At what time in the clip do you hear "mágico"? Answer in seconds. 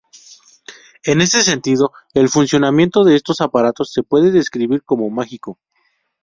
5.11-5.59